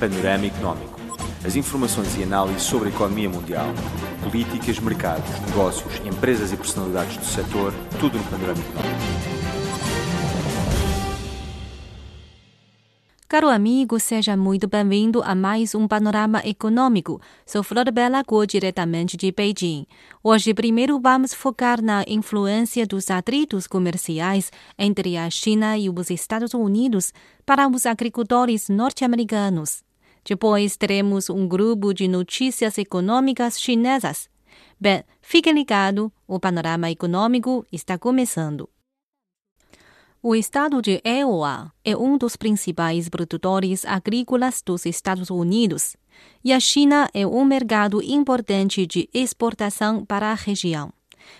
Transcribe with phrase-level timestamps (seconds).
[0.00, 0.98] Panorama Económico.
[1.44, 3.66] As informações e análises sobre a economia mundial,
[4.22, 9.10] políticas, mercados, negócios, empresas e personalidades do setor, tudo no Panorama Económico.
[13.28, 17.20] Caro amigo, seja muito bem-vindo a mais um Panorama Econômico.
[17.44, 19.86] Sou Flor Bela Guo, diretamente de Beijing.
[20.24, 26.54] Hoje, primeiro, vamos focar na influência dos atritos comerciais entre a China e os Estados
[26.54, 27.12] Unidos
[27.44, 29.89] para os agricultores norte-americanos.
[30.24, 34.28] Depois, teremos um grupo de notícias econômicas chinesas.
[34.78, 38.68] Bem, fique ligado, o Panorama Econômico está começando.
[40.22, 45.96] O estado de Iowa é um dos principais produtores agrícolas dos Estados Unidos
[46.44, 50.92] e a China é um mercado importante de exportação para a região.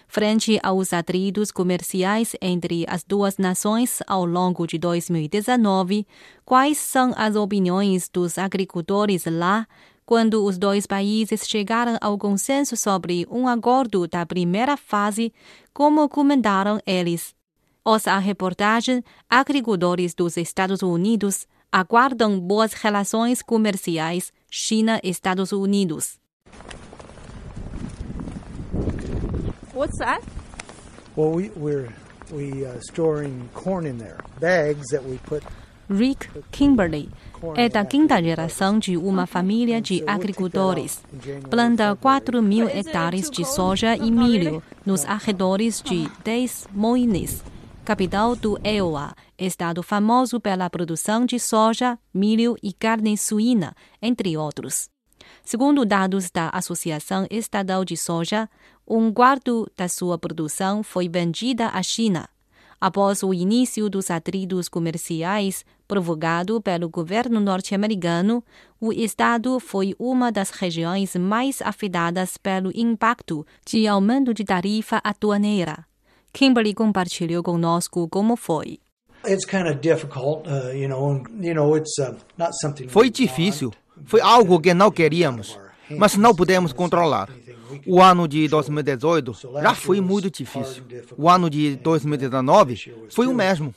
[0.08, 6.06] Frente aos atritos comerciais entre as duas nações ao longo de 2019,
[6.44, 9.66] quais são as opiniões dos agricultores lá
[10.04, 15.32] quando os dois países chegaram ao consenso sobre um acordo da primeira fase,
[15.72, 17.32] como comentaram eles?
[17.84, 26.19] Ouça a reportagem Agricultores dos Estados Unidos aguardam boas relações comerciais China-Estados Unidos.
[29.72, 30.22] What's that?
[31.16, 31.88] Well, we, we're
[32.32, 35.42] we uh, storing corn in there, bags that we put.
[35.88, 37.08] Rick Kimberley
[37.56, 41.02] é da quinta geração de uma família de agricultores.
[41.50, 47.42] Planta 4 mil hectares de soja e milho nos arredores de Des Moines
[47.91, 54.88] capital do Iowa, estado famoso pela produção de soja, milho e carne suína, entre outros.
[55.45, 58.48] Segundo dados da Associação Estadual de Soja,
[58.86, 62.28] um quarto da sua produção foi vendida à China.
[62.81, 68.42] Após o início dos atritos comerciais provocado pelo governo norte-americano,
[68.81, 75.84] o estado foi uma das regiões mais afetadas pelo impacto de aumento de tarifa aduaneira.
[76.33, 78.78] Kimberly compartilhou conosco como foi.
[82.88, 83.72] Foi difícil.
[84.05, 85.59] Foi algo que não queríamos,
[85.99, 87.28] mas não pudemos controlar.
[87.87, 90.83] O ano de 2018 já foi muito difícil.
[91.16, 93.75] O ano de 2019 foi o mesmo.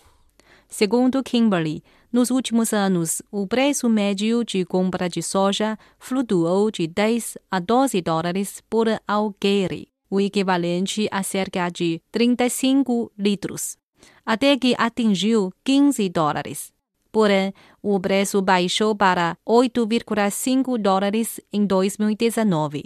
[0.67, 7.37] Segundo Kimberly, nos últimos anos, o preço médio de compra de soja flutuou de 10
[7.51, 13.77] a 12 dólares por alqueire o equivalente a cerca de 35 litros,
[14.25, 16.72] até que atingiu 15 dólares.
[17.13, 22.85] Porém, o preço baixou para 8,5 dólares em 2019.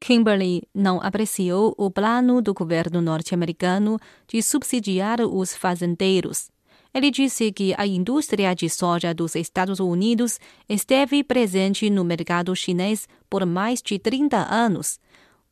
[0.00, 6.50] Kimberly não apreciou o plano do governo norte-americano de subsidiar os fazendeiros.
[6.92, 13.08] Ele disse que a indústria de soja dos Estados Unidos esteve presente no mercado chinês
[13.28, 14.98] por mais de 30 anos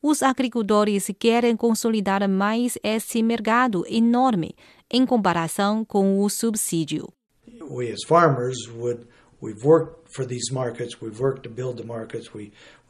[0.00, 4.54] os agricultores querem consolidar mais esse mercado enorme
[4.88, 7.08] em comparação com o subsídio.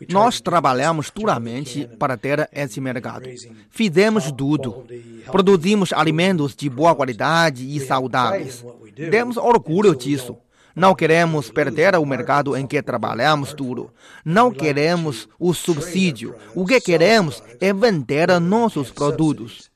[0.08, 3.28] Nós trabalhamos duramente para ter esse mercado.
[3.70, 4.86] Fizemos tudo.
[5.30, 8.64] Produzimos alimentos de boa qualidade e saudáveis.
[9.10, 10.36] Temos orgulho disso.
[10.74, 13.92] Não queremos perder o mercado em que trabalhamos duro.
[14.24, 16.36] Não queremos o subsídio.
[16.54, 19.68] O que queremos é vender nossos produtos.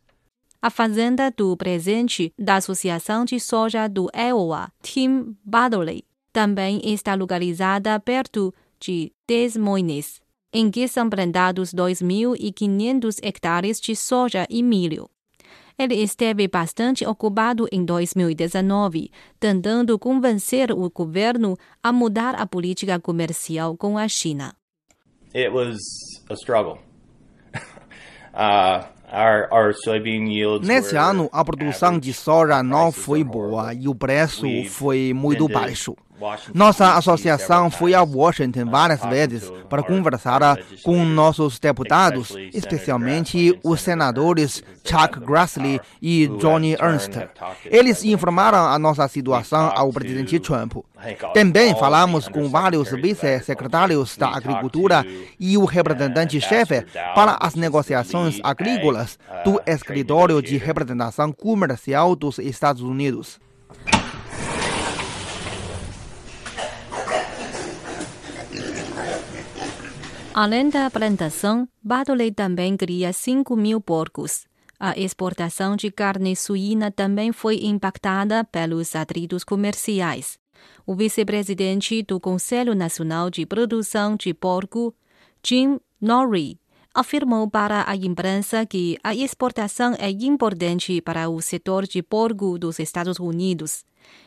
[0.65, 7.99] A fazenda do presente da Associação de Soja do Iowa, Tim Badley, também está localizada
[7.99, 15.11] perto de Des Moines, em que são plantados 2.500 hectares de soja e milho.
[15.77, 23.77] Ele esteve bastante ocupado em 2019, tentando convencer o governo a mudar a política comercial
[23.77, 24.55] com a China.
[25.35, 25.77] It was
[26.31, 26.79] a struggle.
[28.33, 28.87] uh,
[30.67, 35.95] Nesse ano, a produção de soja não foi boa e o preço foi muito baixo.
[36.55, 44.63] Nossa associação foi a Washington várias vezes para conversar com nossos deputados, especialmente os senadores
[44.85, 47.13] Chuck Grassley e Johnny Ernst.
[47.65, 50.75] Eles informaram a nossa situação ao presidente Trump.
[51.35, 55.05] Também falamos com vários vice-secretários da Agricultura
[55.39, 63.41] e o representante-chefe para as negociações agrícolas do Escritório de Representação Comercial dos Estados Unidos.
[70.35, 74.47] Além da plantação, Badley também cria 5 mil porcos.
[74.81, 80.39] A exportação de carne suína também foi impactada pelos atritos comerciais.
[80.87, 84.95] O vice-presidente do Conselho Nacional de Produção de Porco,
[85.45, 86.59] Jim Norrie,
[86.95, 92.79] afirmou para a imprensa que a exportação é importante para o setor de porco dos
[92.79, 93.85] Estados Unidos.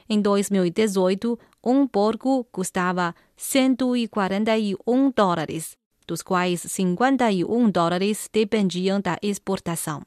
[0.08, 5.76] Em 2018, um porco custava 141 dólares,
[6.08, 10.02] dos quais 51 dólares dependiam da exportação.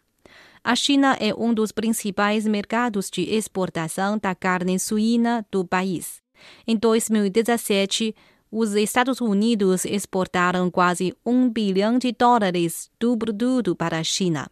[0.63, 6.21] A China é um dos principais mercados de exportação da carne suína do país.
[6.67, 8.15] Em 2017,
[8.51, 14.49] os Estados Unidos exportaram quase um bilhão de dólares do produto para a China.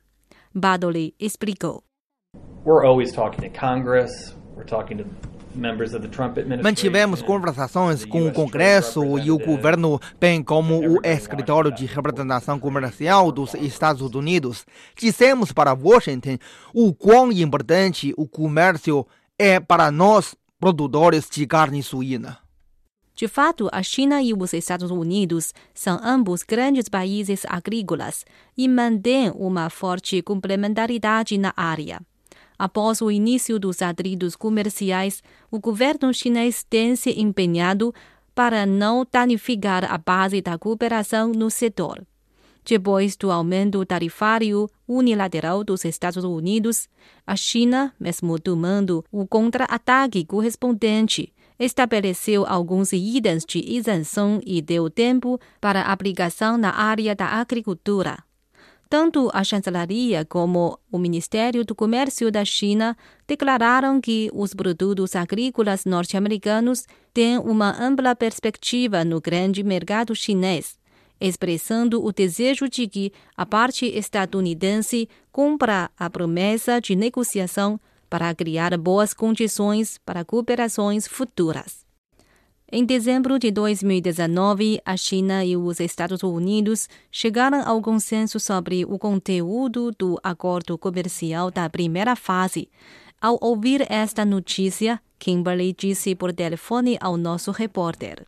[0.54, 1.82] Badoli explicou.
[2.64, 5.04] We're always talking to Congress, we're talking to
[6.62, 13.32] Mantivemos conversações com o Congresso e o governo, bem como o escritório de representação comercial
[13.32, 14.66] dos Estados Unidos.
[14.96, 16.38] Dissemos para Washington
[16.74, 19.06] o quão importante o comércio
[19.38, 22.38] é para nós, produtores de carne suína.
[23.14, 28.26] De fato, a China e os Estados Unidos são ambos grandes países agrícolas
[28.56, 32.00] e mantêm uma forte complementaridade na área.
[32.58, 37.94] Após o início dos atritos comerciais, o governo chinês tem se empenhado
[38.34, 42.06] para não danificar a base da cooperação no setor.
[42.64, 46.88] Depois do aumento tarifário unilateral dos Estados Unidos,
[47.26, 55.38] a China, mesmo tomando o contra-ataque correspondente, estabeleceu alguns itens de isenção e deu tempo
[55.60, 58.18] para aplicação na área da agricultura.
[58.88, 62.96] Tanto a chancelaria como o Ministério do Comércio da China
[63.26, 70.78] declararam que os produtos agrícolas norte-americanos têm uma ampla perspectiva no grande mercado chinês,
[71.20, 78.76] expressando o desejo de que a parte estadunidense cumpra a promessa de negociação para criar
[78.78, 81.85] boas condições para cooperações futuras.
[82.70, 88.98] Em dezembro de 2019, a China e os Estados Unidos chegaram ao consenso sobre o
[88.98, 92.68] conteúdo do acordo comercial da primeira fase.
[93.20, 98.26] Ao ouvir esta notícia, Kimberly disse por telefone ao nosso repórter.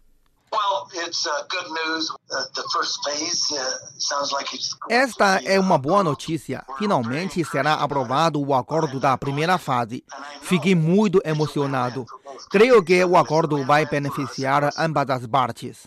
[4.89, 6.65] Esta é uma boa notícia.
[6.79, 10.05] Finalmente será aprovado o acordo da primeira fase.
[10.43, 12.07] Fiquei muito emocionado.
[12.51, 15.87] Creio que o acordo vai beneficiar ambas as partes.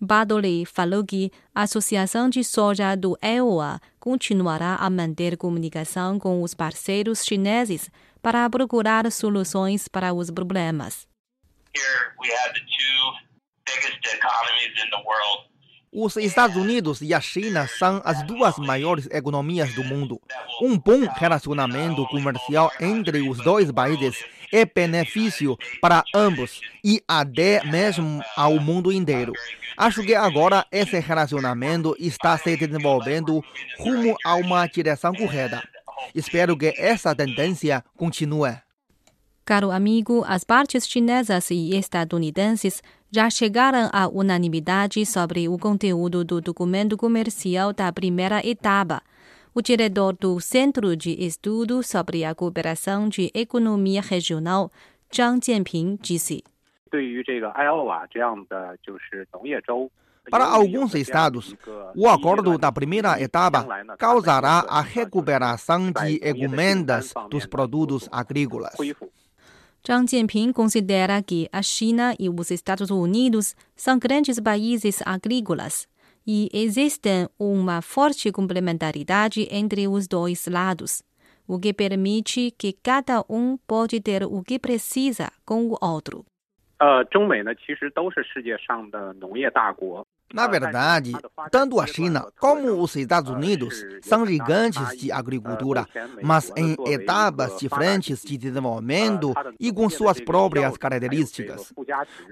[0.00, 6.54] Badoli falou que a Associação de Soja do EOA continuará a manter comunicação com os
[6.54, 7.88] parceiros chineses
[8.20, 11.06] para procurar soluções para os problemas.
[11.72, 13.31] Here we have the two
[15.94, 20.18] os Estados Unidos e a China são as duas maiores economias do mundo.
[20.62, 28.22] Um bom relacionamento comercial entre os dois países é benefício para ambos e até mesmo
[28.34, 29.34] ao mundo inteiro.
[29.76, 33.44] Acho que agora esse relacionamento está se desenvolvendo
[33.78, 35.62] rumo a uma direção correta.
[36.14, 38.56] Espero que essa tendência continue.
[39.44, 42.82] Caro amigo, as partes chinesas e estadunidenses
[43.12, 49.02] já chegaram à unanimidade sobre o conteúdo do documento comercial da primeira etapa.
[49.54, 54.70] O diretor do Centro de Estudo sobre a Cooperação de Economia Regional,
[55.14, 56.42] Zhang Jianping, disse.
[60.30, 61.54] Para alguns estados,
[61.94, 63.66] o acordo da primeira etapa
[63.98, 68.74] causará a recuperação de encomendas dos produtos agrícolas.
[69.85, 75.87] Zhang Jianping considera que a China e os Estados Unidos são grandes países agrícolas
[76.25, 81.01] e existe uma forte complementaridade entre os dois lados,
[81.47, 86.25] o que permite que cada um pode ter o que precisa com o outro.
[86.79, 90.05] 呃，中美呢，其实都是世界上的农业大国。
[90.32, 91.12] Na verdade,
[91.50, 95.86] tanto a China como os Estados Unidos são gigantes de agricultura,
[96.22, 101.72] mas em etapas diferentes de desenvolvimento e com suas próprias características.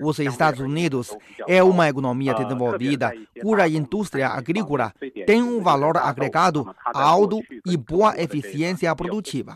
[0.01, 1.17] Os Estados Unidos
[1.47, 4.93] é uma economia desenvolvida cuja indústria agrícola
[5.27, 9.55] tem um valor agregado alto e boa eficiência produtiva.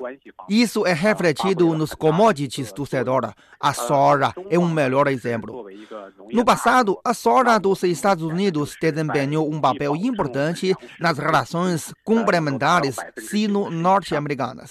[0.48, 3.34] Isso é refletido nos commodities do setor.
[3.60, 5.66] A soja é um melhor exemplo.
[6.32, 14.68] No passado, a soja dos Estados Unidos desempenhou um papel importante nas relações complementares sino-norte-americanas.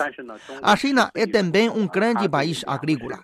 [0.62, 3.20] A China é também um grande país agrícola.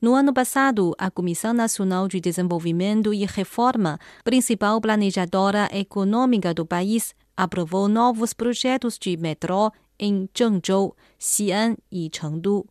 [0.00, 7.14] No ano passado, a Comissão Nacional de Desenvolvimento e Reforma, principal planejadora econômica do país,
[7.36, 12.64] aprovou novos projetos de metrô em Zhengzhou, Xi'an e Chengdu,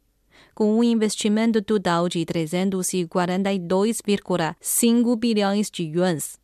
[0.54, 6.40] com um investimento total de 342,5 bilhões de yuans.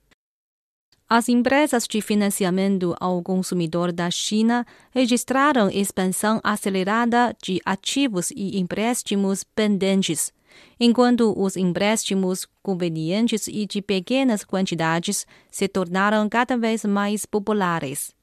[1.10, 9.42] As empresas de financiamento ao consumidor da China registraram expansão acelerada de ativos e empréstimos
[9.42, 10.34] pendentes,
[10.78, 18.17] enquanto os empréstimos convenientes e de pequenas quantidades se tornaram cada vez mais populares.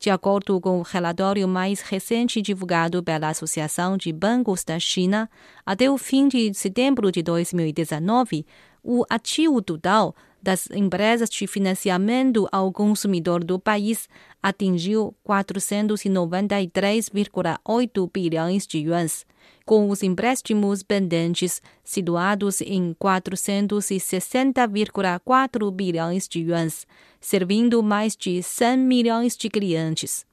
[0.00, 5.28] De acordo com o relatório mais recente divulgado pela Associação de Bancos da China,
[5.64, 8.46] até o fim de setembro de 2019,
[8.82, 14.08] o ativo total das empresas de financiamento ao consumidor do país
[14.42, 19.26] atingiu 493,8 bilhões de yuans,
[19.66, 26.86] com os empréstimos pendentes situados em 460,4 bilhões de yuans,
[27.20, 30.24] servindo mais de 100 milhões de clientes.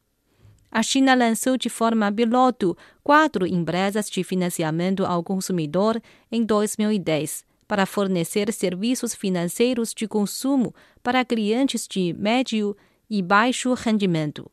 [0.72, 6.02] A China lançou de forma piloto quatro empresas de financiamento ao consumidor
[6.32, 12.76] em 2010 para fornecer serviços financeiros de consumo para clientes de médio
[13.10, 14.50] e baixo rendimento.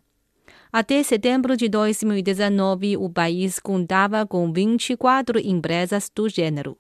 [0.73, 6.77] Até setembro de 2019, o país contava com 24 empresas do gênero.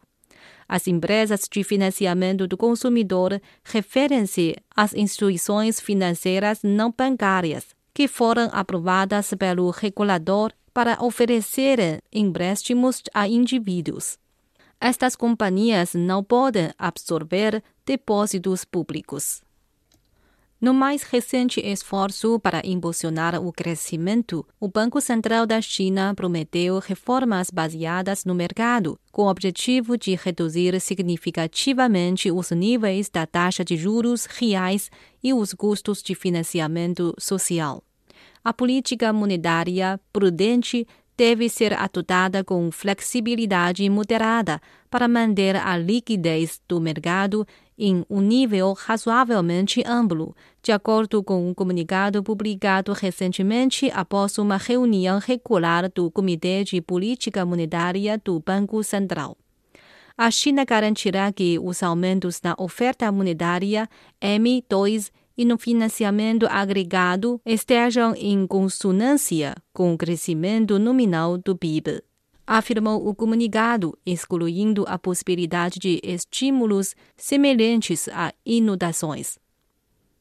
[0.68, 9.32] As empresas de financiamento do consumidor referem-se às instituições financeiras não bancárias que foram aprovadas
[9.38, 14.18] pelo regulador para oferecerem empréstimos a indivíduos
[14.84, 19.40] estas companhias não podem absorver depósitos públicos.
[20.64, 27.50] No mais recente esforço para impulsionar o crescimento, o Banco Central da China prometeu reformas
[27.50, 34.24] baseadas no mercado, com o objetivo de reduzir significativamente os níveis da taxa de juros
[34.24, 34.90] reais
[35.22, 37.84] e os custos de financiamento social.
[38.42, 46.80] A política monetária prudente deve ser adotada com flexibilidade moderada para manter a liquidez do
[46.80, 47.46] mercado
[47.78, 55.18] em um nível razoavelmente amplo, de acordo com um comunicado publicado recentemente após uma reunião
[55.18, 59.36] regular do Comitê de Política Monetária do Banco Central.
[60.16, 63.86] A China garantirá que os aumentos na oferta monetária
[64.22, 72.00] M2 e no financiamento agregado estejam em consonância com o crescimento nominal do PIB.
[72.46, 79.43] Afirmou o comunicado, excluindo a possibilidade de estímulos semelhantes a inundações.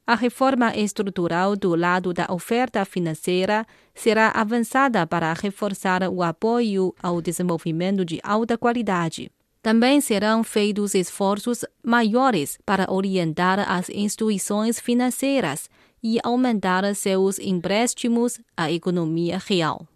[0.05, 7.21] A reforma estrutural do lado da oferta financeira será avançada para reforçar o apoio ao
[7.21, 9.31] desenvolvimento de alta qualidade.
[9.61, 15.69] Também serão feitos esforços maiores para orientar as instituições financeiras
[16.03, 19.87] e aumentar seus empréstimos à economia real.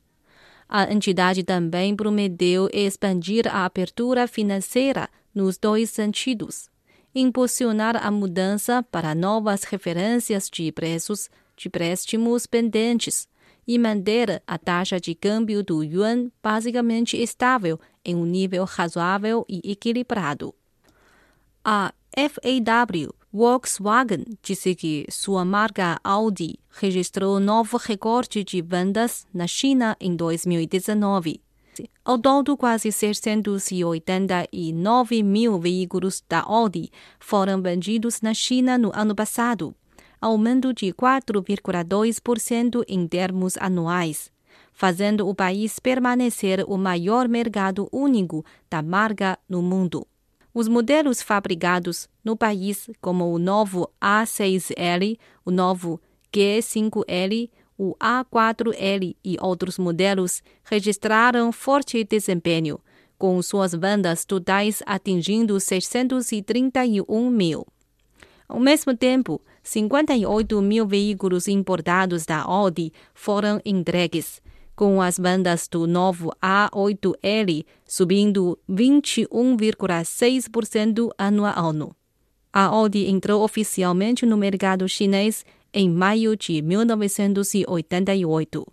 [0.70, 6.70] A entidade também prometeu expandir a abertura financeira nos dois sentidos
[7.20, 13.28] impulsionar a mudança para novas referências de preços de préstimos pendentes
[13.68, 19.72] e manter a taxa de câmbio do yuan basicamente estável em um nível razoável e
[19.72, 20.54] equilibrado.
[21.66, 29.98] A FAW Volkswagen disse que sua marca Audi registrou novo recorde de vendas na China
[30.00, 31.42] em 2019
[32.04, 39.74] ao todo, quase 689 mil veículos da Audi foram vendidos na China no ano passado,
[40.20, 44.32] aumento de 4,2% em termos anuais,
[44.74, 50.08] fazendo o país permanecer o maior mercado único da marca no mundo.
[50.54, 56.02] Os modelos fabricados no país, como o novo A6L, o novo
[56.34, 62.80] G5L, o A4L e outros modelos registraram forte desempenho,
[63.18, 67.66] com suas vendas totais atingindo 631 mil.
[68.48, 74.42] Ao mesmo tempo, 58 mil veículos importados da Audi foram entregues,
[74.76, 81.94] com as vendas do novo A8L subindo 21,6% ano a ano.
[82.54, 85.44] A Audi entrou oficialmente no mercado chinês
[85.78, 88.66] em maio de 1988.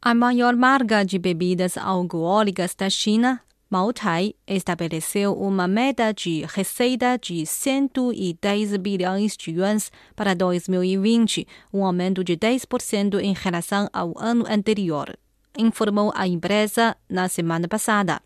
[0.00, 7.44] A maior marca de bebidas alcoólicas da China, Moutai, estabeleceu uma meta de receita de
[7.44, 15.18] 110 bilhões de yuans para 2020, um aumento de 10% em relação ao ano anterior,
[15.58, 18.22] informou a empresa na semana passada.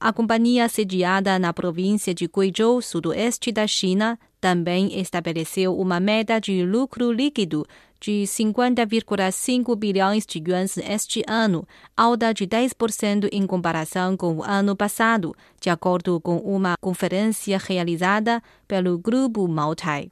[0.00, 6.64] A companhia sediada na província de Guizhou, sudoeste da China, também estabeleceu uma meta de
[6.64, 7.66] lucro líquido
[8.00, 14.74] de 50,5 bilhões de yuans este ano, alta de 10% em comparação com o ano
[14.74, 20.10] passado, de acordo com uma conferência realizada pelo Grupo Moutai.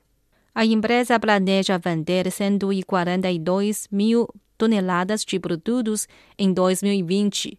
[0.55, 6.07] A empresa planeja vender 142 mil toneladas de produtos
[6.39, 7.59] em 2020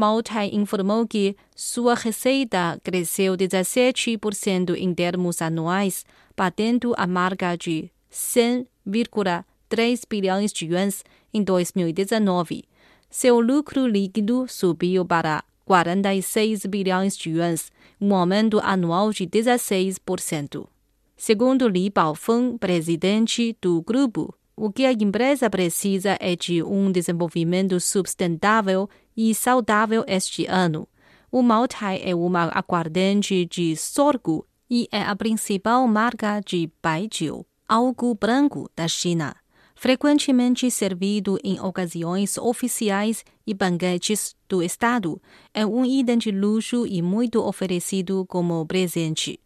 [0.00, 10.00] Moutai informou que sua receita cresceu 17% em termos anuais, batendo a marca de 100,3
[10.08, 12.64] bilhões de yuans em 2019.
[13.10, 20.66] Seu lucro líquido subiu para 46 bilhões de yuans, um aumento anual de 16%.
[21.14, 27.80] Segundo Li Baofeng, presidente do grupo, o que a empresa precisa é de um desenvolvimento
[27.80, 30.86] sustentável e saudável este ano.
[31.32, 38.14] O Moutai é uma aguardente de sorgo e é a principal marca de baijiu, algo
[38.14, 39.34] branco da China,
[39.74, 45.22] frequentemente servido em ocasiões oficiais e banquetes do Estado.
[45.54, 49.40] É um item de luxo e muito oferecido como presente.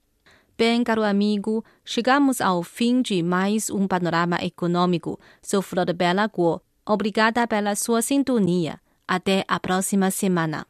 [0.56, 5.18] Bem, caro amigo, chegamos ao fim de mais um panorama econômico.
[5.42, 6.60] Sou Flor Bela Guo.
[6.86, 8.78] Obrigada pela sua sintonia.
[9.06, 10.64] Até a próxima semana.